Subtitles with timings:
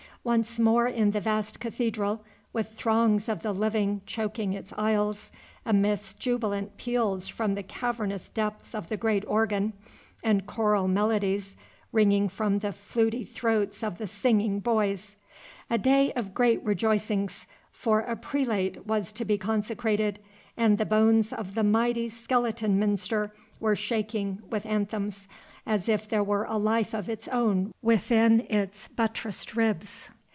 [0.23, 5.31] Once more in the vast cathedral, with throngs of the living choking its aisles,
[5.65, 9.73] amidst jubilant peals from the cavernous depths of the great organ,
[10.23, 11.57] and choral melodies
[11.91, 15.15] ringing from the fluty throats of the singing boys.
[15.71, 20.19] A day of great rejoicings, for a prelate was to be consecrated,
[20.55, 25.27] and the bones of the mighty skeleton minster were shaking with anthems,
[25.63, 30.09] as if there were life of its own within its buttressed ribs.